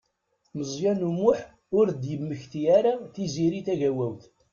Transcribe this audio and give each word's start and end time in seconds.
Meẓyan 0.57 1.05
U 1.09 1.11
Muḥ 1.17 1.39
ur 1.79 1.87
d-yemmekti 1.91 2.61
ara 2.77 2.93
Tiziri 3.13 3.61
Tagawawt. 3.67 4.23